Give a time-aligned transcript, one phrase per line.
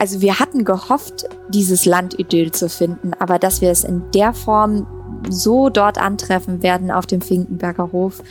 [0.00, 4.86] also wir hatten gehofft, dieses Landidyll zu finden, aber dass wir es in der Form
[5.28, 8.22] so dort antreffen werden auf dem Finkenberger Hof,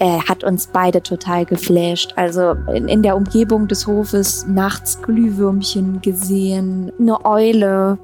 [0.00, 2.14] äh, hat uns beide total geflasht.
[2.16, 7.98] Also in, in der Umgebung des Hofes nachts Glühwürmchen gesehen, eine Eule,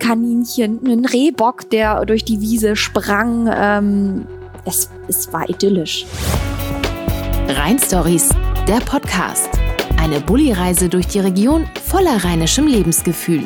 [0.00, 3.48] Kaninchen, einen Rehbock, der durch die Wiese sprang.
[3.54, 4.26] Ähm,
[4.64, 6.06] es, es war idyllisch.
[7.48, 8.30] Rheinstories,
[8.66, 9.57] der Podcast.
[10.10, 13.44] Eine Bulli-Reise durch die Region voller rheinischem Lebensgefühl.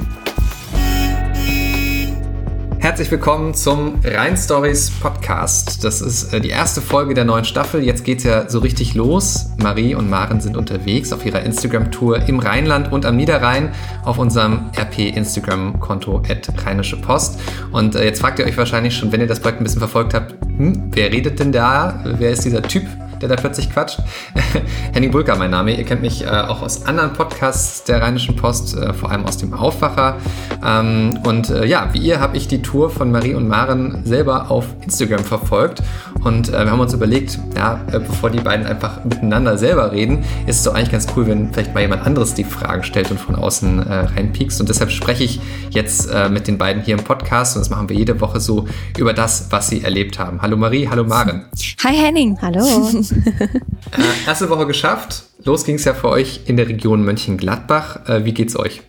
[2.78, 5.82] Herzlich willkommen zum Rhein Stories Podcast.
[5.82, 7.82] Das ist äh, die erste Folge der neuen Staffel.
[7.82, 9.50] Jetzt geht's ja so richtig los.
[9.60, 14.70] Marie und Maren sind unterwegs auf ihrer Instagram-Tour im Rheinland und am Niederrhein auf unserem
[14.78, 16.22] RP-Instagram-Konto
[16.64, 17.40] Rheinische Post.
[17.72, 20.14] Und äh, jetzt fragt ihr euch wahrscheinlich schon, wenn ihr das Projekt ein bisschen verfolgt
[20.14, 22.04] habt, hm, wer redet denn da?
[22.04, 22.86] Wer ist dieser Typ?
[23.22, 24.00] Der da plötzlich quatscht.
[24.92, 25.76] Henning Bulka, mein Name.
[25.76, 29.36] Ihr kennt mich äh, auch aus anderen Podcasts der Rheinischen Post, äh, vor allem aus
[29.36, 30.16] dem Aufwacher.
[30.64, 34.50] Ähm, und äh, ja, wie ihr habe ich die Tour von Marie und Maren selber
[34.50, 35.82] auf Instagram verfolgt.
[36.24, 40.24] Und äh, wir haben uns überlegt, ja, äh, bevor die beiden einfach miteinander selber reden,
[40.46, 43.20] ist es doch eigentlich ganz cool, wenn vielleicht mal jemand anderes die Fragen stellt und
[43.20, 44.60] von außen äh, reinpiekst.
[44.60, 47.96] Und deshalb spreche ich jetzt mit den beiden hier im Podcast und das machen wir
[47.96, 48.66] jede Woche so
[48.98, 50.42] über das, was sie erlebt haben.
[50.42, 51.46] Hallo Marie, hallo Maren.
[51.84, 52.36] Hi Henning.
[52.42, 52.62] Hallo.
[53.26, 55.24] äh, erste Woche geschafft.
[55.44, 58.08] Los ging es ja für euch in der Region Mönchengladbach.
[58.08, 58.82] Äh, wie geht's euch?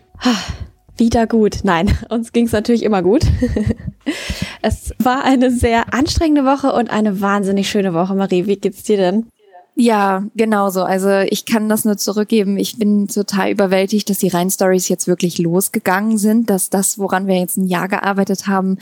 [0.96, 1.60] Wieder gut.
[1.64, 3.22] Nein, uns ging es natürlich immer gut.
[4.62, 8.14] es war eine sehr anstrengende Woche und eine wahnsinnig schöne Woche.
[8.14, 9.26] Marie, wie geht's dir denn?
[9.76, 10.84] Ja, genauso.
[10.84, 12.58] Also ich kann das nur zurückgeben.
[12.58, 17.40] Ich bin total überwältigt, dass die Rhein-Stories jetzt wirklich losgegangen sind, dass das, woran wir
[17.40, 18.78] jetzt ein Jahr gearbeitet haben,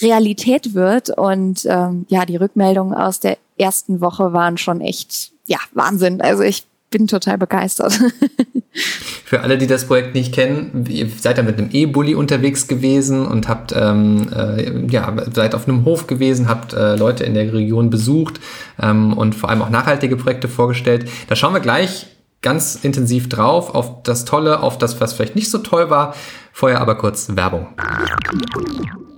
[0.00, 1.10] Realität wird.
[1.10, 6.20] Und ähm, ja, die Rückmeldungen aus der ersten Woche waren schon echt, ja, Wahnsinn.
[6.20, 7.98] Also ich bin total begeistert.
[9.24, 13.26] Für alle, die das Projekt nicht kennen, ihr seid ja mit einem E-Bully unterwegs gewesen
[13.26, 17.52] und habt, ähm, äh, ja, seid auf einem Hof gewesen, habt äh, Leute in der
[17.52, 18.40] Region besucht
[18.80, 21.10] ähm, und vor allem auch nachhaltige Projekte vorgestellt.
[21.28, 22.06] Da schauen wir gleich
[22.40, 26.14] ganz intensiv drauf, auf das Tolle, auf das, was vielleicht nicht so toll war.
[26.52, 27.66] Vorher aber kurz Werbung.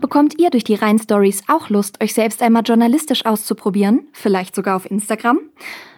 [0.00, 4.09] Bekommt ihr durch die Rhein Stories auch Lust, euch selbst einmal journalistisch auszuprobieren?
[4.12, 5.41] Vielleicht sogar auf Instagram?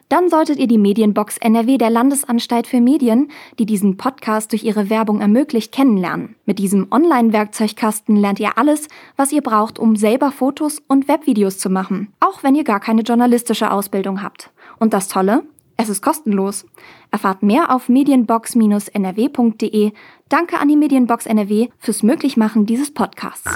[0.08, 3.30] Dann solltet ihr die Medienbox NRW der Landesanstalt für Medien,
[3.60, 6.34] die diesen Podcast durch ihre Werbung ermöglicht, kennenlernen.
[6.44, 11.70] Mit diesem Online-Werkzeugkasten lernt ihr alles, was ihr braucht, um selber Fotos und Webvideos zu
[11.70, 14.50] machen, auch wenn ihr gar keine journalistische Ausbildung habt.
[14.78, 15.44] Und das Tolle?
[15.76, 16.66] Es ist kostenlos.
[17.10, 19.92] Erfahrt mehr auf medienbox-nrw.de.
[20.28, 23.50] Danke an die Medienbox NRW fürs Möglichmachen dieses Podcasts.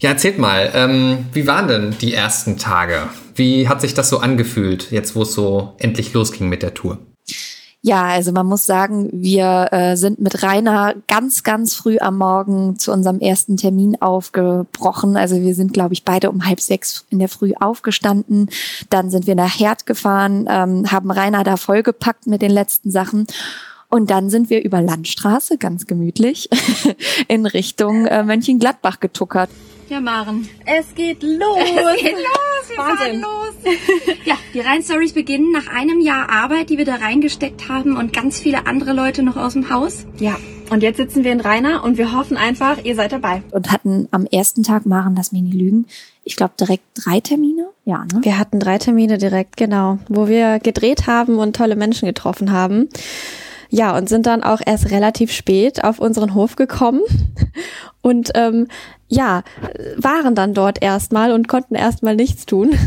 [0.00, 3.08] Ja, erzählt mal, ähm, wie waren denn die ersten Tage?
[3.36, 6.98] Wie hat sich das so angefühlt, jetzt wo es so endlich losging mit der Tour?
[7.84, 12.78] Ja, also man muss sagen, wir äh, sind mit Rainer ganz, ganz früh am Morgen
[12.78, 15.16] zu unserem ersten Termin aufgebrochen.
[15.16, 18.50] Also wir sind, glaube ich, beide um halb sechs in der Früh aufgestanden.
[18.88, 23.26] Dann sind wir nach Herd gefahren, ähm, haben Rainer da vollgepackt mit den letzten Sachen.
[23.92, 26.48] Und dann sind wir über Landstraße, ganz gemütlich,
[27.28, 29.50] in Richtung äh, Mönchengladbach getuckert.
[29.90, 30.48] Ja, Maren.
[30.64, 31.58] Es geht los.
[31.58, 32.68] Es geht los.
[32.70, 33.20] Wir Wahnsinn.
[33.20, 33.52] los.
[34.24, 38.38] ja, die Rhein-Stories beginnen nach einem Jahr Arbeit, die wir da reingesteckt haben und ganz
[38.38, 40.06] viele andere Leute noch aus dem Haus.
[40.18, 40.38] Ja.
[40.70, 43.42] Und jetzt sitzen wir in Rainer und wir hoffen einfach, ihr seid dabei.
[43.50, 45.84] Und hatten am ersten Tag, Maren, das mir nie lügen,
[46.24, 47.68] ich glaube direkt drei Termine.
[47.84, 48.20] Ja, ne?
[48.22, 52.88] Wir hatten drei Termine direkt, genau, wo wir gedreht haben und tolle Menschen getroffen haben.
[53.74, 57.00] Ja, und sind dann auch erst relativ spät auf unseren Hof gekommen
[58.02, 58.68] und ähm,
[59.08, 59.44] ja,
[59.96, 62.74] waren dann dort erstmal und konnten erstmal nichts tun.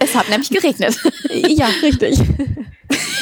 [0.00, 0.96] Es hat nämlich geregnet.
[1.48, 2.18] Ja, richtig.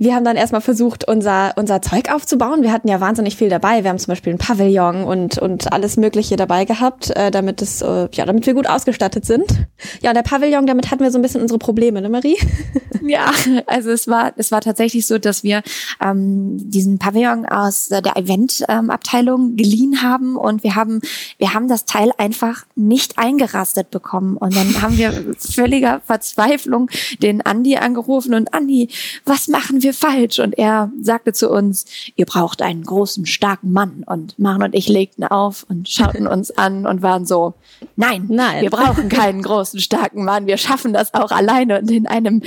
[0.00, 2.62] Wir haben dann erstmal versucht, unser, unser Zeug aufzubauen.
[2.62, 3.82] Wir hatten ja wahnsinnig viel dabei.
[3.82, 7.82] Wir haben zum Beispiel ein Pavillon und, und alles Mögliche dabei gehabt, äh, damit es,
[7.82, 9.66] äh, ja, damit wir gut ausgestattet sind.
[10.00, 12.36] Ja, und der Pavillon, damit hatten wir so ein bisschen unsere Probleme, ne, Marie?
[13.00, 13.32] Ja,
[13.66, 15.62] also es war, es war tatsächlich so, dass wir
[16.04, 21.00] ähm, diesen Pavillon aus der Eventabteilung geliehen haben und wir haben,
[21.38, 24.36] wir haben das Teil einfach nicht eingerastet bekommen.
[24.36, 26.90] Und dann haben wir völliger Verzweiflung
[27.22, 28.88] den Andi angerufen und Andi,
[29.24, 29.87] was machen wir?
[29.88, 30.38] Wir falsch?
[30.38, 31.86] Und er sagte zu uns,
[32.16, 34.04] ihr braucht einen großen, starken Mann.
[34.06, 37.54] Und Maren und ich legten auf und schauten uns an und waren so,
[37.96, 40.46] nein, nein, wir brauchen keinen großen, starken Mann.
[40.46, 41.80] Wir schaffen das auch alleine.
[41.80, 42.42] Und in einem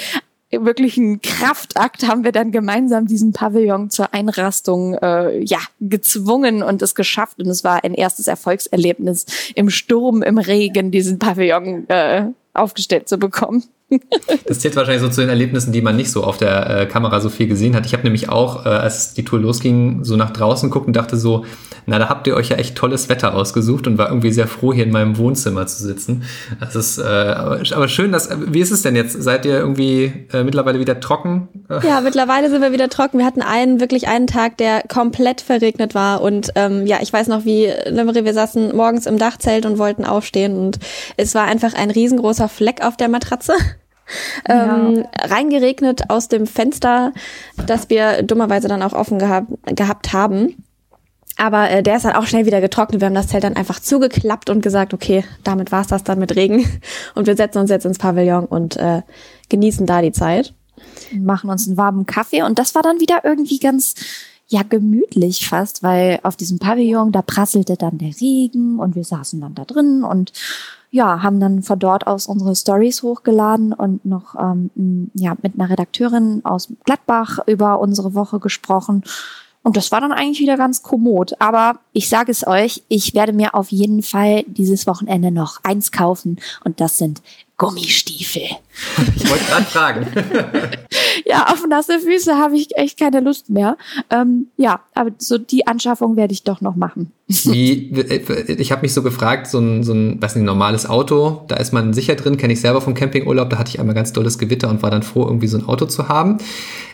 [0.52, 6.94] wirklichen Kraftakt haben wir dann gemeinsam diesen Pavillon zur Einrastung äh, ja gezwungen und es
[6.94, 13.08] geschafft und es war ein erstes Erfolgserlebnis im Sturm im Regen diesen Pavillon äh, aufgestellt
[13.08, 13.64] zu bekommen.
[14.46, 17.22] Das zählt wahrscheinlich so zu den Erlebnissen, die man nicht so auf der äh, Kamera
[17.22, 17.86] so viel gesehen hat.
[17.86, 21.18] Ich habe nämlich auch, äh, als die Tour losging, so nach draußen gucken und dachte
[21.18, 21.46] so,
[21.86, 24.74] na, da habt ihr euch ja echt tolles Wetter ausgesucht und war irgendwie sehr froh,
[24.74, 26.24] hier in meinem Wohnzimmer zu sitzen.
[26.60, 28.30] Das ist äh, aber schön, dass.
[28.48, 29.22] Wie ist es denn jetzt?
[29.22, 31.48] Seid ihr irgendwie äh, mittlerweile wieder trocken?
[31.84, 33.18] Ja, mittlerweile sind wir wieder trocken.
[33.18, 36.22] Wir hatten einen, wirklich einen Tag, der komplett verregnet war.
[36.22, 40.58] Und ähm, ja, ich weiß noch, wie, wir saßen morgens im Dachzelt und wollten aufstehen
[40.58, 40.80] und
[41.18, 43.54] es war einfach ein riesengroßer Fleck auf der Matratze.
[44.48, 47.14] Ähm, reingeregnet aus dem Fenster,
[47.68, 50.56] das wir dummerweise dann auch offen gehabt, gehabt haben.
[51.38, 53.02] Aber äh, der ist dann auch schnell wieder getrocknet.
[53.02, 56.36] Wir haben das Zelt dann einfach zugeklappt und gesagt, okay, damit war's das dann mit
[56.36, 56.66] Regen.
[57.16, 59.02] Und wir setzen uns jetzt ins Pavillon und äh,
[59.50, 60.54] genießen da die Zeit.
[61.14, 63.96] Machen uns einen warmen Kaffee und das war dann wieder irgendwie ganz
[64.52, 69.40] ja gemütlich fast, weil auf diesem Pavillon, da prasselte dann der Regen und wir saßen
[69.40, 70.34] dann da drin und
[70.92, 75.70] ja, haben dann von dort aus unsere Stories hochgeladen und noch ähm, ja, mit einer
[75.70, 79.04] Redakteurin aus Gladbach über unsere Woche gesprochen.
[79.64, 81.40] Und das war dann eigentlich wieder ganz kommod.
[81.40, 85.92] Aber ich sage es euch, ich werde mir auf jeden Fall dieses Wochenende noch eins
[85.92, 86.42] kaufen.
[86.66, 87.22] Und das sind
[87.58, 88.50] Gummistiefel.
[89.16, 90.08] Ich wollte gerade fragen.
[91.26, 93.78] ja, auf nasse Füße habe ich echt keine Lust mehr.
[94.10, 97.12] Ähm, ja, aber so die Anschaffung werde ich doch noch machen.
[97.28, 97.92] Wie,
[98.48, 101.74] ich habe mich so gefragt, so ein, so ein, was nicht, normales Auto, da ist
[101.74, 104.70] man sicher drin, kenne ich selber vom Campingurlaub, da hatte ich einmal ganz dolles Gewitter
[104.70, 106.38] und war dann froh, irgendwie so ein Auto zu haben.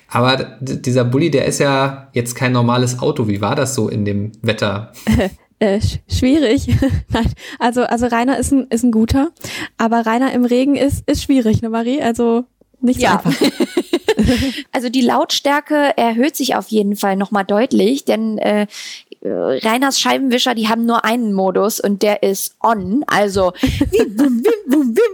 [0.09, 3.27] Aber dieser Bulli, der ist ja jetzt kein normales Auto.
[3.27, 4.91] Wie war das so in dem Wetter?
[5.59, 6.67] Äh, schwierig.
[7.09, 9.29] Nein, also also Rainer ist ein ist ein guter,
[9.79, 11.99] aber Rainer im Regen ist ist schwierig, ne Marie?
[11.99, 12.45] Also
[12.79, 13.15] nicht ja.
[13.15, 13.33] einfach.
[14.71, 18.67] also die Lautstärke erhöht sich auf jeden Fall nochmal deutlich, denn äh,
[19.23, 23.51] Reiners Scheibenwischer, die haben nur einen Modus und der ist on, also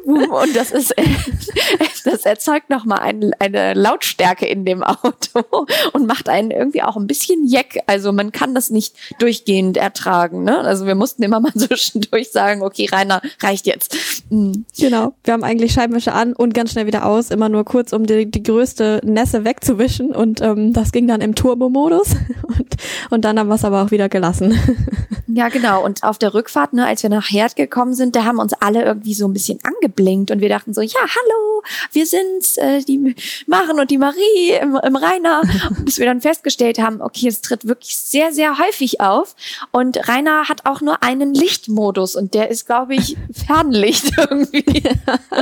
[0.06, 0.94] und das ist
[2.06, 5.45] das erzeugt noch mal ein, eine Lautstärke in dem Auto
[5.94, 7.80] und macht einen irgendwie auch ein bisschen jeck.
[7.88, 10.44] Also man kann das nicht durchgehend ertragen.
[10.44, 10.60] Ne?
[10.60, 13.95] Also wir mussten immer mal zwischendurch sagen, okay, Rainer, reicht jetzt.
[14.30, 14.65] Mhm.
[14.77, 15.13] Genau.
[15.24, 18.30] Wir haben eigentlich Scheibenwischer an und ganz schnell wieder aus, immer nur kurz, um die,
[18.30, 20.11] die größte Nässe wegzuwischen.
[20.11, 22.15] Und ähm, das ging dann im Turbo-Modus.
[22.47, 22.75] Und,
[23.09, 24.53] und dann haben wir es aber auch wieder gelassen.
[25.35, 25.83] Ja, genau.
[25.83, 28.83] Und auf der Rückfahrt, ne, als wir nach Herd gekommen sind, da haben uns alle
[28.83, 33.15] irgendwie so ein bisschen angeblinkt und wir dachten so, ja, hallo, wir sind's, äh, die
[33.47, 35.41] Maren und die Marie im, im Rainer.
[35.85, 39.35] bis wir dann festgestellt haben, okay, es tritt wirklich sehr, sehr häufig auf.
[39.71, 44.83] Und Rainer hat auch nur einen Lichtmodus und der ist, glaube ich, Fernlicht irgendwie.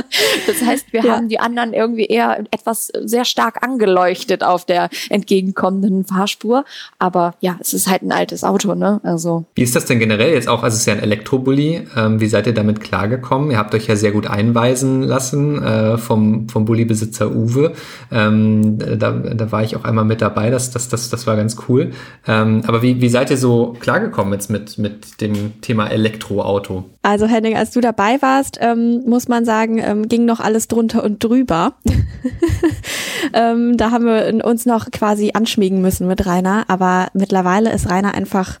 [0.46, 1.16] das heißt, wir ja.
[1.16, 6.64] haben die anderen irgendwie eher etwas sehr stark angeleuchtet auf der entgegenkommenden Fahrspur.
[6.98, 9.00] Aber ja, es ist halt ein altes Auto, ne?
[9.02, 9.44] Also.
[9.54, 10.62] Wie ist das denn generell jetzt auch?
[10.62, 11.82] Also es ist ja ein Elektrobully.
[11.96, 13.50] Ähm, wie seid ihr damit klargekommen?
[13.50, 17.72] Ihr habt euch ja sehr gut einweisen lassen äh, vom, vom Bulli-Besitzer Uwe.
[18.10, 20.50] Ähm, da, da war ich auch einmal mit dabei.
[20.50, 21.92] Das, das, das, das war ganz cool.
[22.26, 26.84] Ähm, aber wie, wie seid ihr so klargekommen jetzt mit, mit dem Thema Elektroauto?
[27.02, 31.02] Also Henning, als du dabei warst, ähm, muss man sagen, ähm, ging noch alles drunter
[31.02, 31.74] und drüber.
[33.32, 36.64] ähm, da haben wir uns noch quasi anschmiegen müssen mit Rainer.
[36.68, 38.60] Aber mittlerweile ist Rainer einfach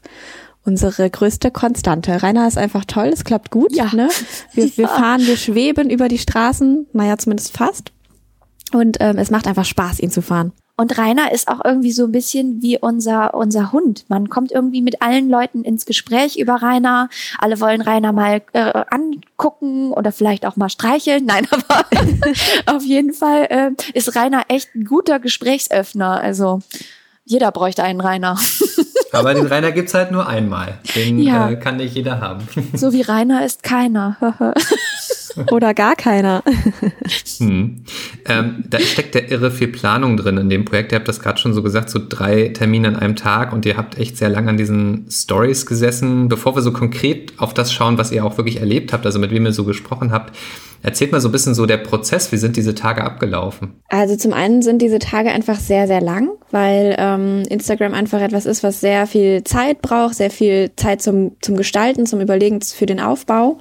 [0.64, 2.22] unsere größte Konstante.
[2.22, 3.74] Rainer ist einfach toll, es klappt gut.
[3.74, 3.90] Ja.
[3.94, 4.08] Ne?
[4.54, 7.92] Wir, wir fahren, wir schweben über die Straßen, naja, zumindest fast.
[8.72, 10.52] Und ähm, es macht einfach Spaß, ihn zu fahren.
[10.76, 14.06] Und Rainer ist auch irgendwie so ein bisschen wie unser, unser Hund.
[14.08, 17.10] Man kommt irgendwie mit allen Leuten ins Gespräch über Rainer.
[17.38, 21.24] Alle wollen Rainer mal äh, angucken oder vielleicht auch mal streicheln.
[21.26, 21.86] Nein, aber
[22.74, 26.20] auf jeden Fall äh, ist Rainer echt ein guter Gesprächsöffner.
[26.20, 26.60] Also
[27.24, 28.38] jeder bräuchte einen Rainer.
[29.12, 30.78] Aber den Rainer gibt's halt nur einmal.
[30.96, 31.50] Den ja.
[31.50, 32.40] äh, kann nicht jeder haben.
[32.74, 34.16] So wie Rainer ist keiner.
[35.50, 36.42] Oder gar keiner.
[37.38, 37.84] Hm.
[38.26, 40.92] Ähm, da steckt der irre viel Planung drin in dem Projekt.
[40.92, 43.76] Ihr habt das gerade schon so gesagt, so drei Termine an einem Tag und ihr
[43.76, 46.28] habt echt sehr lange an diesen Stories gesessen.
[46.28, 49.30] Bevor wir so konkret auf das schauen, was ihr auch wirklich erlebt habt, also mit
[49.30, 50.36] wem ihr so gesprochen habt,
[50.82, 53.80] Erzählt mal so ein bisschen so der Prozess, wie sind diese Tage abgelaufen?
[53.88, 58.46] Also zum einen sind diese Tage einfach sehr, sehr lang, weil ähm, Instagram einfach etwas
[58.46, 62.86] ist, was sehr viel Zeit braucht, sehr viel Zeit zum, zum Gestalten, zum Überlegen für
[62.86, 63.58] den Aufbau,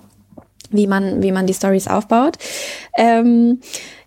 [0.71, 2.37] wie man, wie man die Stories aufbaut.
[2.97, 3.59] Ähm,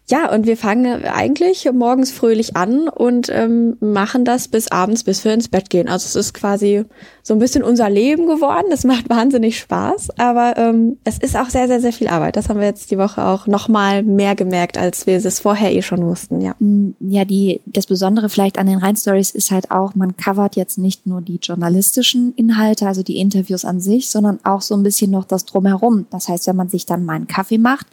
[0.06, 5.24] ja, und wir fangen eigentlich morgens fröhlich an und ähm, machen das bis abends, bis
[5.24, 5.88] wir ins Bett gehen.
[5.88, 6.84] Also es ist quasi
[7.22, 8.66] so ein bisschen unser Leben geworden.
[8.70, 12.36] Es macht wahnsinnig Spaß, aber ähm, es ist auch sehr, sehr, sehr viel Arbeit.
[12.36, 15.80] Das haben wir jetzt die Woche auch nochmal mehr gemerkt, als wir es vorher eh
[15.80, 16.54] schon wussten, ja.
[16.58, 20.76] Mm, ja, die, das Besondere vielleicht an den Rhein-Stories ist halt auch, man covert jetzt
[20.76, 25.10] nicht nur die journalistischen Inhalte, also die Interviews an sich, sondern auch so ein bisschen
[25.10, 26.04] noch das Drumherum.
[26.10, 27.86] Das heißt, wenn man sich dann mal einen Kaffee macht,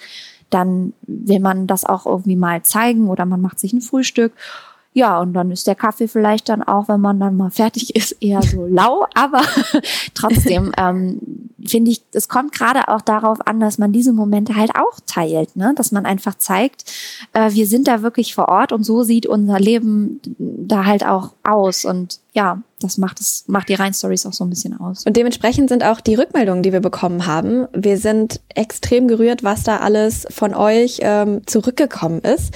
[0.51, 4.33] dann will man das auch irgendwie mal zeigen oder man macht sich ein Frühstück
[4.93, 8.11] ja, und dann ist der Kaffee vielleicht dann auch, wenn man dann mal fertig ist,
[8.21, 9.05] eher so lau.
[9.13, 9.41] Aber
[10.13, 11.19] trotzdem ähm,
[11.65, 15.55] finde ich, es kommt gerade auch darauf an, dass man diese Momente halt auch teilt,
[15.55, 15.73] ne?
[15.75, 16.91] dass man einfach zeigt,
[17.33, 21.31] äh, wir sind da wirklich vor Ort und so sieht unser Leben da halt auch
[21.43, 21.85] aus.
[21.85, 25.05] Und ja, das macht es, macht die Rhein-Stories auch so ein bisschen aus.
[25.05, 27.67] Und dementsprechend sind auch die Rückmeldungen, die wir bekommen haben.
[27.73, 32.53] Wir sind extrem gerührt, was da alles von euch ähm, zurückgekommen ist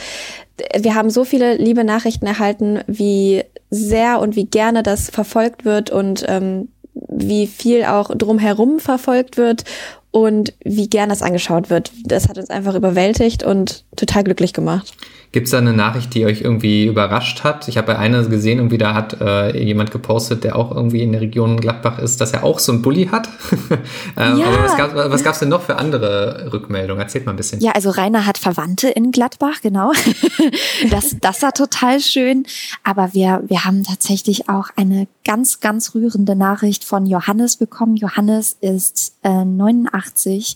[0.78, 5.90] wir haben so viele liebe Nachrichten erhalten, wie sehr und wie gerne das verfolgt wird
[5.90, 9.64] und ähm, wie viel auch drumherum verfolgt wird
[10.12, 11.92] und wie gern das angeschaut wird.
[12.06, 14.94] Das hat uns einfach überwältigt und total glücklich gemacht.
[15.36, 17.68] Gibt es da eine Nachricht, die euch irgendwie überrascht hat?
[17.68, 21.12] Ich habe bei einer gesehen, irgendwie da hat äh, jemand gepostet, der auch irgendwie in
[21.12, 23.28] der Region Gladbach ist, dass er auch so einen Bulli hat.
[24.18, 24.46] ähm, ja.
[24.48, 27.02] Aber was gab gab's denn noch für andere Rückmeldungen?
[27.02, 27.60] Erzählt mal ein bisschen.
[27.60, 29.92] Ja, also Rainer hat Verwandte in Gladbach, genau.
[30.90, 32.46] das, das war total schön.
[32.86, 37.98] Aber wir, wir haben tatsächlich auch eine ganz, ganz rührende Nachricht von Johannes bekommen.
[37.98, 40.56] Johannes ist äh, 89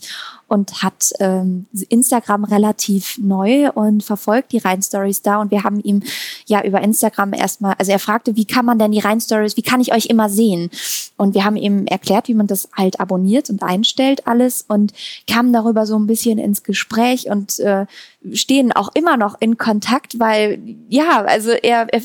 [0.50, 5.40] und hat ähm, Instagram relativ neu und verfolgt die Rhein-Stories da.
[5.40, 6.02] Und wir haben ihm
[6.46, 9.80] ja über Instagram erstmal, also er fragte, wie kann man denn die Rhein-Stories, wie kann
[9.80, 10.70] ich euch immer sehen?
[11.16, 14.92] Und wir haben ihm erklärt, wie man das halt abonniert und einstellt alles und
[15.26, 17.86] kamen darüber so ein bisschen ins Gespräch und äh,
[18.32, 22.02] stehen auch immer noch in Kontakt, weil ja, also er, er,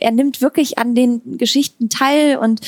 [0.00, 2.60] er nimmt wirklich an den Geschichten teil und,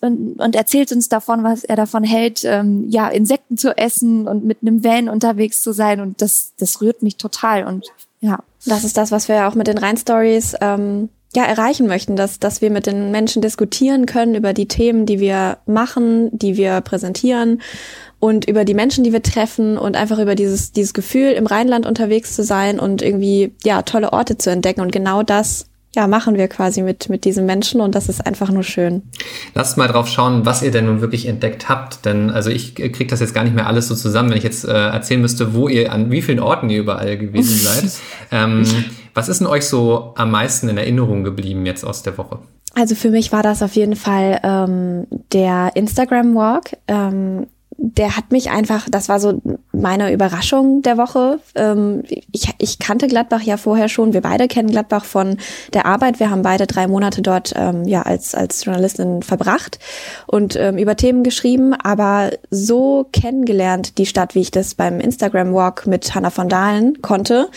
[0.00, 4.44] und, und erzählt uns davon, was er davon hält, ähm, ja, Insekten zu essen und
[4.44, 6.00] mit einem Van unterwegs zu sein.
[6.00, 7.64] Und das, das rührt mich total.
[7.64, 7.86] Und
[8.20, 8.40] ja.
[8.66, 12.60] Das ist das, was wir auch mit den Rhein-Stories ähm, ja, erreichen möchten, dass, dass
[12.60, 17.62] wir mit den Menschen diskutieren können über die Themen, die wir machen, die wir präsentieren
[18.18, 21.86] und über die Menschen, die wir treffen und einfach über dieses, dieses Gefühl, im Rheinland
[21.86, 24.80] unterwegs zu sein und irgendwie, ja, tolle Orte zu entdecken.
[24.80, 28.50] Und genau das ja, machen wir quasi mit, mit diesen Menschen und das ist einfach
[28.50, 29.02] nur schön.
[29.54, 33.06] Lasst mal drauf schauen, was ihr denn nun wirklich entdeckt habt, denn also ich kriege
[33.06, 35.68] das jetzt gar nicht mehr alles so zusammen, wenn ich jetzt äh, erzählen müsste, wo
[35.68, 37.92] ihr, an wie vielen Orten ihr überall gewesen seid.
[38.30, 38.64] ähm,
[39.14, 42.38] was ist denn euch so am meisten in Erinnerung geblieben jetzt aus der Woche?
[42.74, 46.76] Also für mich war das auf jeden Fall ähm, der Instagram Walk.
[46.88, 47.46] Ähm,
[47.84, 51.40] der hat mich einfach, das war so meine Überraschung der Woche.
[51.56, 54.12] Ähm, ich, ich kannte Gladbach ja vorher schon.
[54.12, 55.36] Wir beide kennen Gladbach von
[55.72, 56.20] der Arbeit.
[56.20, 59.80] Wir haben beide drei Monate dort ähm, ja als als Journalistin verbracht
[60.28, 61.74] und ähm, über Themen geschrieben.
[61.74, 67.02] Aber so kennengelernt die Stadt, wie ich das beim Instagram Walk mit Hannah von Dahlen
[67.02, 67.48] konnte,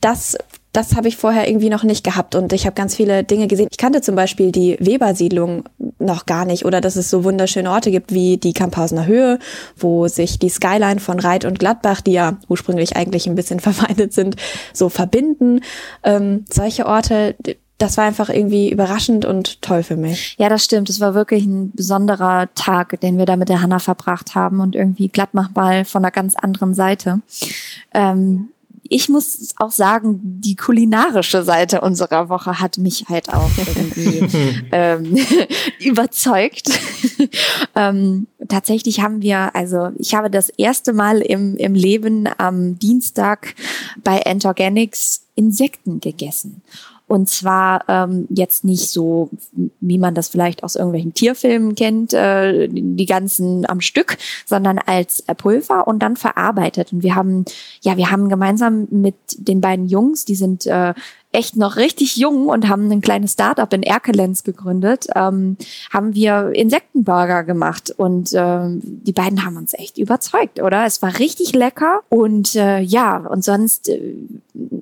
[0.00, 0.38] das
[0.76, 3.68] das habe ich vorher irgendwie noch nicht gehabt und ich habe ganz viele Dinge gesehen.
[3.70, 5.64] Ich kannte zum Beispiel die Webersiedlung
[5.98, 9.38] noch gar nicht oder dass es so wunderschöne Orte gibt wie die Kamphausener Höhe,
[9.76, 14.12] wo sich die Skyline von Reit und Gladbach, die ja ursprünglich eigentlich ein bisschen verfeindet
[14.12, 14.36] sind,
[14.74, 15.60] so verbinden.
[16.02, 17.36] Ähm, solche Orte,
[17.78, 20.36] das war einfach irgendwie überraschend und toll für mich.
[20.38, 20.90] Ja, das stimmt.
[20.90, 24.74] Es war wirklich ein besonderer Tag, den wir da mit der Hanna verbracht haben und
[24.74, 27.20] irgendwie Gladbach mal von einer ganz anderen Seite.
[27.94, 28.50] Ähm,
[28.90, 35.16] ich muss auch sagen, die kulinarische Seite unserer Woche hat mich halt auch irgendwie ähm,
[35.80, 36.68] überzeugt.
[37.76, 43.54] ähm, tatsächlich haben wir, also ich habe das erste Mal im, im Leben am Dienstag
[44.02, 46.62] bei Entorganics Insekten gegessen.
[47.08, 49.30] Und zwar ähm, jetzt nicht so,
[49.80, 55.22] wie man das vielleicht aus irgendwelchen Tierfilmen kennt, äh, die ganzen am Stück, sondern als
[55.36, 56.92] Pulver und dann verarbeitet.
[56.92, 57.44] Und wir haben,
[57.80, 60.94] ja, wir haben gemeinsam mit den beiden Jungs, die sind äh,
[61.36, 65.58] echt noch richtig jung und haben ein kleines Startup in Erkelenz gegründet, ähm,
[65.92, 70.86] haben wir Insektenburger gemacht und ähm, die beiden haben uns echt überzeugt, oder?
[70.86, 74.14] Es war richtig lecker und äh, ja, und sonst äh,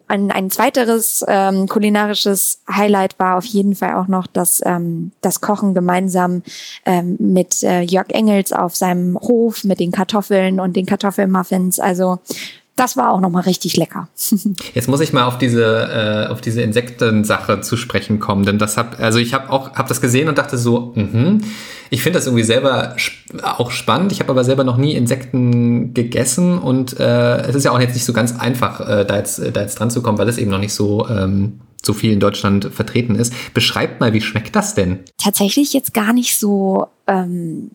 [0.07, 5.41] ein, ein zweiteres ähm, kulinarisches Highlight war auf jeden Fall auch noch das, ähm, das
[5.41, 6.43] Kochen gemeinsam
[6.85, 11.81] ähm, mit äh, Jörg Engels auf seinem Hof mit den Kartoffeln und den Kartoffelmuffins.
[11.81, 12.19] Also
[12.77, 14.09] das war auch nochmal richtig lecker.
[14.75, 18.77] Jetzt muss ich mal auf diese, äh, auf diese Insektensache zu sprechen kommen, denn das
[18.77, 21.41] hab, also ich habe auch, hab das gesehen und dachte so, mhm.
[21.91, 22.97] ich finde das irgendwie selber
[23.43, 24.13] auch spannend.
[24.13, 27.95] Ich habe aber selber noch nie Insekten gegessen und äh, es ist ja auch jetzt
[27.95, 30.51] nicht so ganz einfach, äh, da jetzt, da jetzt dran zu kommen, weil es eben
[30.51, 33.33] noch nicht so ähm, so viel in Deutschland vertreten ist.
[33.53, 35.01] Beschreibt mal, wie schmeckt das denn?
[35.23, 37.71] Tatsächlich jetzt gar nicht so ähm,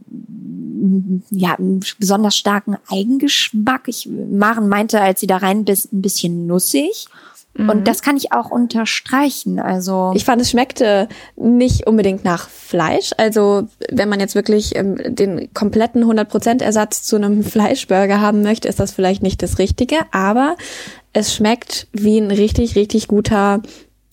[1.29, 3.87] ja, einen besonders starken Eigengeschmack.
[3.87, 7.07] Ich, Maren meinte, als sie da rein bist, ein bisschen nussig.
[7.57, 7.83] Und mhm.
[7.83, 9.59] das kann ich auch unterstreichen.
[9.59, 13.11] Also ich fand, es schmeckte nicht unbedingt nach Fleisch.
[13.17, 18.67] Also wenn man jetzt wirklich ähm, den kompletten 100% Ersatz zu einem Fleischburger haben möchte,
[18.67, 19.97] ist das vielleicht nicht das Richtige.
[20.11, 20.55] Aber
[21.11, 23.61] es schmeckt wie ein richtig, richtig guter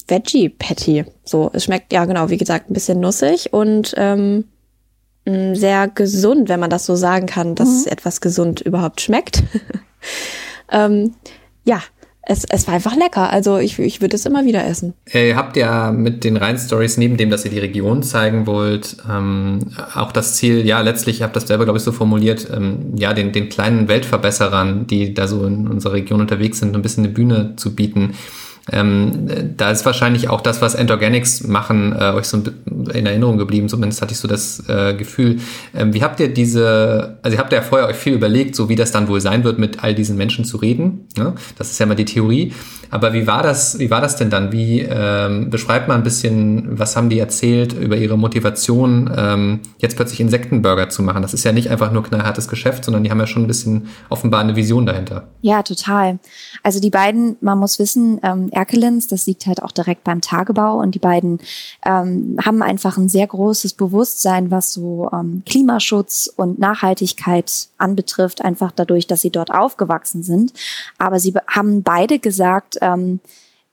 [0.08, 1.04] Veggie Patty.
[1.24, 4.44] So, es schmeckt ja genau, wie gesagt, ein bisschen nussig und ähm,
[5.26, 7.92] sehr gesund, wenn man das so sagen kann, dass mhm.
[7.92, 9.42] etwas gesund überhaupt schmeckt.
[10.70, 11.14] ähm,
[11.64, 11.82] ja,
[12.28, 13.30] es, es war einfach lecker.
[13.30, 14.94] Also ich, ich würde es immer wieder essen.
[15.12, 19.60] Ihr habt ja mit den Rhein-Stories, neben dem, dass ihr die Region zeigen wollt, ähm,
[19.94, 23.12] auch das Ziel, ja, letztlich, ihr habt das selber, glaube ich, so formuliert, ähm, ja,
[23.12, 27.12] den, den kleinen Weltverbesserern, die da so in unserer Region unterwegs sind, ein bisschen eine
[27.12, 28.14] Bühne zu bieten.
[28.72, 32.42] Ähm, da ist wahrscheinlich auch das, was Endorganics machen, äh, euch so
[32.92, 33.68] in Erinnerung geblieben.
[33.68, 35.38] Zumindest hatte ich so das äh, Gefühl.
[35.74, 38.76] Ähm, wie habt ihr diese, also ihr habt ja vorher euch viel überlegt, so wie
[38.76, 41.06] das dann wohl sein wird, mit all diesen Menschen zu reden.
[41.16, 41.34] Ne?
[41.58, 42.52] Das ist ja mal die Theorie.
[42.90, 44.52] Aber wie war das, wie war das denn dann?
[44.52, 49.96] Wie ähm, beschreibt man ein bisschen, was haben die erzählt über ihre Motivation, ähm, jetzt
[49.96, 51.22] plötzlich Insektenburger zu machen?
[51.22, 53.88] Das ist ja nicht einfach nur knallhartes Geschäft, sondern die haben ja schon ein bisschen
[54.08, 55.28] offenbar eine Vision dahinter.
[55.40, 56.18] Ja, total.
[56.62, 60.78] Also die beiden, man muss wissen, ähm, Erkelens, das liegt halt auch direkt beim Tagebau
[60.78, 61.40] und die beiden
[61.84, 68.72] ähm, haben einfach ein sehr großes Bewusstsein, was so ähm, Klimaschutz und Nachhaltigkeit anbetrifft, einfach
[68.72, 70.54] dadurch, dass sie dort aufgewachsen sind.
[70.96, 73.20] Aber sie haben beide gesagt, ähm,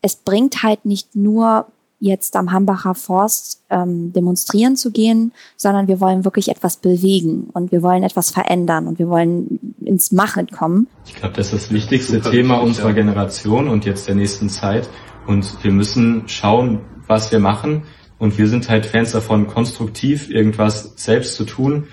[0.01, 1.67] es bringt halt nicht nur
[2.03, 7.71] jetzt am Hambacher Forst ähm, demonstrieren zu gehen, sondern wir wollen wirklich etwas bewegen und
[7.71, 10.87] wir wollen etwas verändern und wir wollen ins Machen kommen.
[11.05, 12.95] Ich glaube, das ist das wichtigste Super Thema unserer ja.
[12.95, 14.89] Generation und jetzt der nächsten Zeit.
[15.27, 17.83] Und wir müssen schauen, was wir machen.
[18.19, 21.87] Und wir sind halt Fans davon, konstruktiv irgendwas selbst zu tun.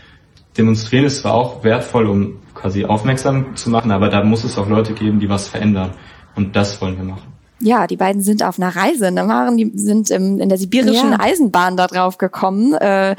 [0.58, 4.68] Demonstrieren ist zwar auch wertvoll, um quasi aufmerksam zu machen, aber da muss es auch
[4.68, 5.92] Leute geben, die was verändern.
[6.34, 9.10] Und das wollen wir machen ja, die beiden sind auf einer Reise.
[9.10, 9.28] Ne?
[9.28, 11.20] Waren, die sind im, in der sibirischen ja.
[11.20, 12.74] Eisenbahn da drauf gekommen.
[12.74, 13.16] Äh,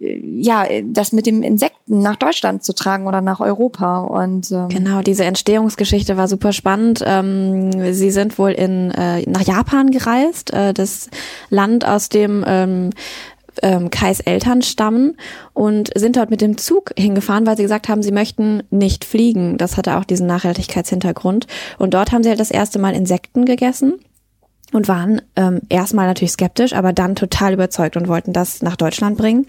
[0.00, 4.00] ja, das mit dem Insekten nach Deutschland zu tragen oder nach Europa.
[4.00, 7.02] Und ähm genau, diese Entstehungsgeschichte war super spannend.
[7.04, 11.10] Ähm, sie sind wohl in äh, nach Japan gereist, äh, das
[11.50, 12.90] Land, aus dem ähm,
[13.62, 15.16] ähm, Kais Eltern stammen
[15.52, 19.58] und sind dort mit dem Zug hingefahren, weil sie gesagt haben, sie möchten nicht fliegen.
[19.58, 21.46] Das hatte auch diesen Nachhaltigkeitshintergrund.
[21.78, 23.94] Und dort haben sie halt das erste Mal Insekten gegessen
[24.72, 29.16] und waren ähm, erstmal natürlich skeptisch, aber dann total überzeugt und wollten das nach Deutschland
[29.16, 29.46] bringen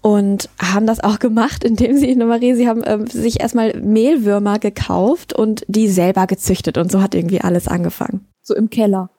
[0.00, 5.32] und haben das auch gemacht, indem sie, Marie, sie haben ähm, sich erstmal Mehlwürmer gekauft
[5.32, 8.26] und die selber gezüchtet und so hat irgendwie alles angefangen.
[8.42, 9.10] So im Keller.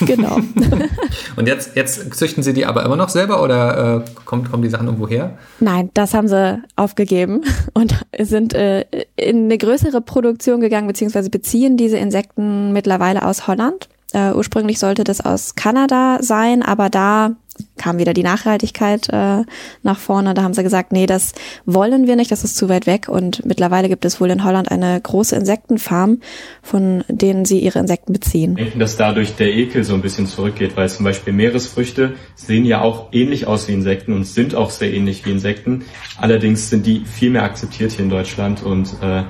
[0.00, 0.36] Genau.
[1.36, 4.68] und jetzt, jetzt züchten Sie die aber immer noch selber oder äh, kommt, kommen die
[4.68, 5.36] Sachen irgendwo her?
[5.60, 7.42] Nein, das haben sie aufgegeben
[7.74, 8.84] und sind äh,
[9.16, 13.88] in eine größere Produktion gegangen, beziehungsweise beziehen diese Insekten mittlerweile aus Holland.
[14.12, 17.34] Äh, ursprünglich sollte das aus Kanada sein, aber da
[17.76, 19.42] kam wieder die Nachhaltigkeit äh,
[19.82, 20.34] nach vorne.
[20.34, 21.32] Da haben sie gesagt, nee, das
[21.66, 23.08] wollen wir nicht, das ist zu weit weg.
[23.08, 26.20] Und mittlerweile gibt es wohl in Holland eine große Insektenfarm,
[26.62, 28.52] von denen sie ihre Insekten beziehen.
[28.56, 32.64] Ich denke, dass dadurch der Ekel so ein bisschen zurückgeht, weil zum Beispiel Meeresfrüchte sehen
[32.64, 35.84] ja auch ähnlich aus wie Insekten und sind auch sehr ähnlich wie Insekten.
[36.18, 39.24] Allerdings sind die viel mehr akzeptiert hier in Deutschland und äh,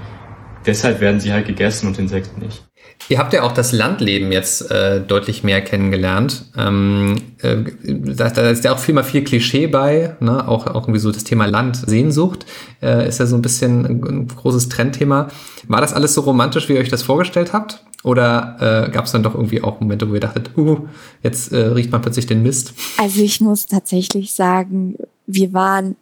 [0.66, 2.64] deshalb werden sie halt gegessen und Insekten nicht.
[3.08, 6.46] Ihr habt ja auch das Landleben jetzt äh, deutlich mehr kennengelernt.
[6.56, 10.48] Ähm, äh, da, da, ist ja auch viel mal viel Klischee bei, ne?
[10.48, 12.46] auch, auch irgendwie so das Thema Landsehnsucht
[12.80, 15.28] äh, ist ja so ein bisschen ein, großes Trendthema.
[15.68, 17.84] War das alles so romantisch, wie ihr euch das vorgestellt habt?
[18.04, 20.78] Oder äh, gab es dann doch irgendwie auch Momente, wo ihr dachtet, uh,
[21.22, 22.74] jetzt äh, riecht man plötzlich den Mist?
[22.98, 25.96] Also ich muss tatsächlich sagen, wir waren,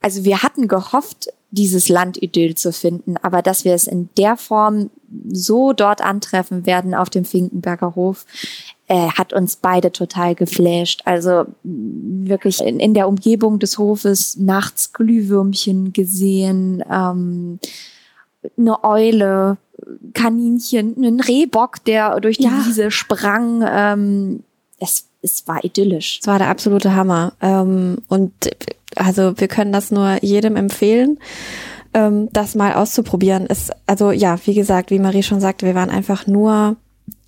[0.00, 3.16] also wir hatten gehofft, dieses Landidyll zu finden.
[3.22, 4.90] Aber dass wir es in der Form
[5.30, 8.26] so dort antreffen werden auf dem Finkenberger Hof,
[8.88, 11.02] äh, hat uns beide total geflasht.
[11.04, 17.58] Also wirklich in, in der Umgebung des Hofes nachts Glühwürmchen gesehen, ähm,
[18.56, 19.58] eine Eule,
[20.14, 22.64] Kaninchen, einen Rehbock, der durch die ja.
[22.66, 23.64] Wiese sprang.
[23.66, 24.42] Ähm,
[24.78, 26.20] es, es war idyllisch.
[26.20, 27.32] Es war der absolute Hammer.
[27.40, 28.32] Ähm, und
[28.96, 31.18] also wir können das nur jedem empfehlen,
[31.94, 33.46] ähm, das mal auszuprobieren.
[33.48, 36.76] Es, also ja, wie gesagt, wie Marie schon sagte, wir waren einfach nur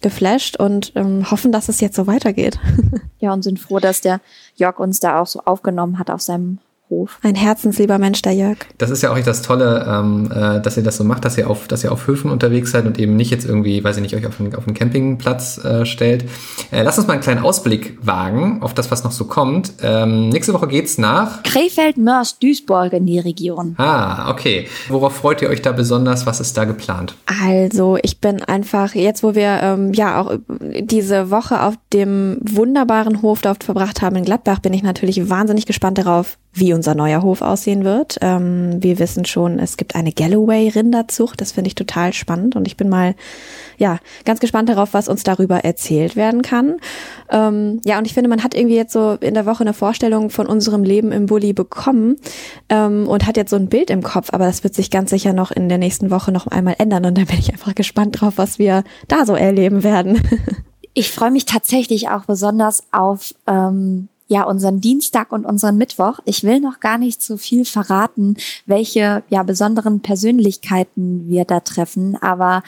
[0.00, 2.58] geflasht und ähm, hoffen, dass es jetzt so weitergeht.
[3.20, 4.20] ja, und sind froh, dass der
[4.56, 6.58] Jörg uns da auch so aufgenommen hat auf seinem
[6.92, 7.18] Hof.
[7.22, 8.58] Ein herzenslieber Mensch, der Jörg.
[8.76, 11.38] Das ist ja auch nicht das Tolle, ähm, äh, dass ihr das so macht, dass
[11.38, 14.02] ihr auf, dass ihr auf Höfen unterwegs seid und eben nicht jetzt irgendwie, weiß ich
[14.02, 16.24] nicht, euch auf einen, auf einen Campingplatz äh, stellt.
[16.70, 19.72] Äh, lasst uns mal einen kleinen Ausblick wagen auf das, was noch so kommt.
[19.82, 23.74] Ähm, nächste Woche geht's nach Krefeld, Mörs, Duisburg in die Region.
[23.78, 24.68] Ah, okay.
[24.88, 26.26] Worauf freut ihr euch da besonders?
[26.26, 27.14] Was ist da geplant?
[27.42, 30.36] Also, ich bin einfach, jetzt wo wir ähm, ja auch
[30.80, 35.64] diese Woche auf dem wunderbaren Hof dort verbracht haben in Gladbach, bin ich natürlich wahnsinnig
[35.64, 38.18] gespannt darauf, wie unser neuer Hof aussehen wird.
[38.20, 41.40] Ähm, wir wissen schon, es gibt eine Galloway-Rinderzucht.
[41.40, 43.14] Das finde ich total spannend und ich bin mal
[43.78, 46.76] ja ganz gespannt darauf, was uns darüber erzählt werden kann.
[47.30, 50.28] Ähm, ja, und ich finde, man hat irgendwie jetzt so in der Woche eine Vorstellung
[50.28, 52.16] von unserem Leben im Bulli bekommen
[52.68, 55.32] ähm, und hat jetzt so ein Bild im Kopf, aber das wird sich ganz sicher
[55.32, 58.34] noch in der nächsten Woche noch einmal ändern und da bin ich einfach gespannt drauf,
[58.36, 60.20] was wir da so erleben werden.
[60.94, 66.20] Ich freue mich tatsächlich auch besonders auf ähm, ja unseren Dienstag und unseren Mittwoch.
[66.24, 72.16] Ich will noch gar nicht so viel verraten, welche ja besonderen Persönlichkeiten wir da treffen,
[72.20, 72.62] aber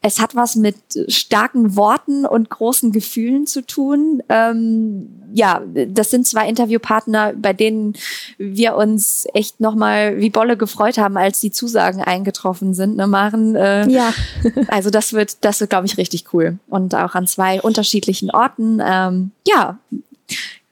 [0.00, 0.76] es hat was mit
[1.08, 4.22] starken Worten und großen Gefühlen zu tun.
[4.28, 7.94] Ähm, ja, das sind zwei Interviewpartner, bei denen
[8.38, 12.96] wir uns echt nochmal wie Bolle gefreut haben, als die Zusagen eingetroffen sind.
[12.96, 13.56] Ne, Maren?
[13.56, 14.14] Äh, ja.
[14.68, 16.58] also das wird, das wird, glaube ich, richtig cool.
[16.68, 18.80] Und auch an zwei unterschiedlichen Orten.
[18.84, 19.78] Ähm, ja,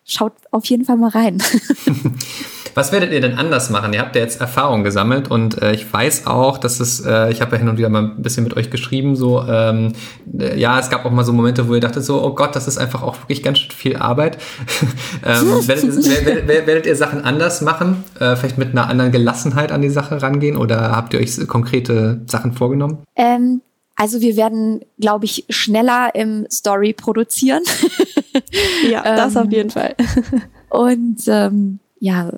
[0.06, 1.42] schaut auf jeden Fall mal rein.
[2.74, 3.94] Was werdet ihr denn anders machen?
[3.94, 7.40] Ihr habt ja jetzt Erfahrung gesammelt und äh, ich weiß auch, dass es, äh, ich
[7.40, 9.94] habe ja hin und wieder mal ein bisschen mit euch geschrieben, so, ähm,
[10.38, 12.68] äh, ja, es gab auch mal so Momente, wo ihr dachtet so, oh Gott, das
[12.68, 14.36] ist einfach auch wirklich ganz schön viel Arbeit.
[15.24, 18.04] ähm, werdet, ihr, werdet, werdet, ihr Sachen anders machen?
[18.20, 22.20] Äh, vielleicht mit einer anderen Gelassenheit an die Sache rangehen oder habt ihr euch konkrete
[22.26, 22.98] Sachen vorgenommen?
[23.16, 23.62] Ähm,
[23.96, 27.62] also wir werden, glaube ich, schneller im Story produzieren.
[28.90, 29.96] ja, das ähm, auf jeden Fall.
[30.68, 32.32] und ähm, ja,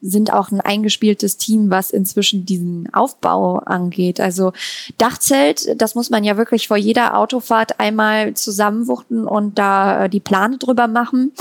[0.00, 4.20] sind auch ein eingespieltes Team, was inzwischen diesen Aufbau angeht.
[4.20, 4.52] Also
[4.98, 10.20] Dachzelt, das muss man ja wirklich vor jeder Autofahrt einmal zusammenwuchten und da äh, die
[10.20, 11.32] Plane drüber machen.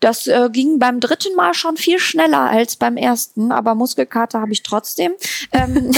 [0.00, 4.52] Das äh, ging beim dritten Mal schon viel schneller als beim ersten, aber Muskelkater habe
[4.52, 5.12] ich trotzdem.
[5.52, 5.90] Ähm.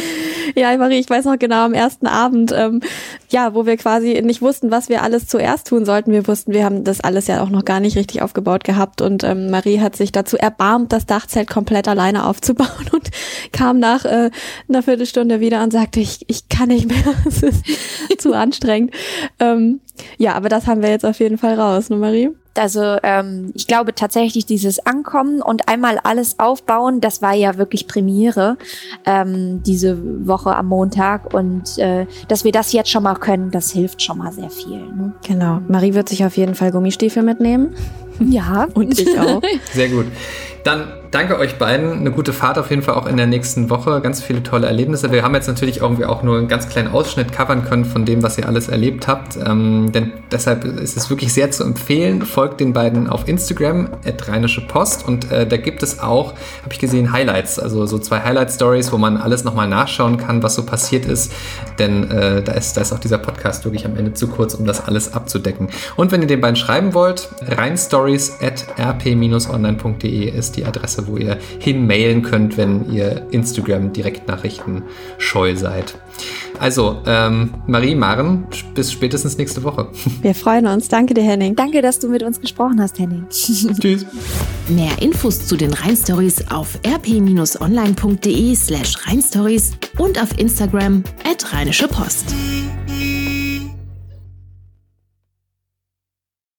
[0.56, 2.80] ja, Marie, ich weiß noch genau am ersten Abend, ähm,
[3.30, 6.10] ja, wo wir quasi nicht wussten, was wir alles zuerst tun sollten.
[6.10, 9.22] Wir wussten, wir haben das alles ja auch noch gar nicht richtig aufgebaut gehabt und
[9.22, 13.10] ähm, Marie hat sich dazu erbarmt, das Dachzelt komplett alleine aufzubauen und
[13.52, 14.30] kam nach äh,
[14.68, 17.64] einer Viertelstunde wieder und sagte, ich, ich kann nicht mehr, es ist
[18.18, 18.92] zu anstrengend.
[19.38, 19.80] Ähm,
[20.18, 22.30] ja, aber das haben wir jetzt auf jeden Fall raus, ne Marie?
[22.56, 27.88] Also ähm, ich glaube tatsächlich dieses Ankommen und einmal alles aufbauen, das war ja wirklich
[27.88, 28.56] Premiere
[29.04, 33.72] ähm, diese Woche am Montag und äh, dass wir das jetzt schon mal können, das
[33.72, 34.78] hilft schon mal sehr viel.
[34.78, 35.12] Ne?
[35.26, 35.60] Genau.
[35.68, 37.74] Marie wird sich auf jeden Fall Gummistiefel mitnehmen.
[38.20, 38.68] Ja.
[38.74, 39.42] und ich auch.
[39.72, 40.06] Sehr gut.
[40.64, 41.92] Dann danke euch beiden.
[41.92, 44.00] Eine gute Fahrt auf jeden Fall auch in der nächsten Woche.
[44.00, 45.12] Ganz viele tolle Erlebnisse.
[45.12, 48.22] Wir haben jetzt natürlich irgendwie auch nur einen ganz kleinen Ausschnitt covern können von dem,
[48.22, 49.36] was ihr alles erlebt habt.
[49.36, 52.22] Ähm, denn deshalb ist es wirklich sehr zu empfehlen.
[52.22, 55.06] Folgt den beiden auf Instagram, at Rheinische Post.
[55.06, 57.58] Und äh, da gibt es auch, habe ich gesehen, Highlights.
[57.58, 61.30] Also so zwei Highlight-Stories, wo man alles nochmal nachschauen kann, was so passiert ist.
[61.78, 64.64] Denn äh, da, ist, da ist auch dieser Podcast wirklich am Ende zu kurz, um
[64.64, 65.68] das alles abzudecken.
[65.96, 71.38] Und wenn ihr den beiden schreiben wollt, reinstories at rp-online.de ist die Adresse, wo ihr
[71.58, 74.82] hinmailen könnt, wenn ihr Instagram-Direktnachrichten
[75.18, 75.98] scheu seid.
[76.58, 79.88] Also, ähm, Marie, Maren, bis spätestens nächste Woche.
[80.22, 80.88] Wir freuen uns.
[80.88, 81.56] Danke dir, Henning.
[81.56, 83.26] Danke, dass du mit uns gesprochen hast, Henning.
[83.30, 84.06] Tschüss.
[84.68, 92.34] Mehr Infos zu den Rheinstories auf rp-online.de slash rheinstories und auf Instagram at rheinische Post.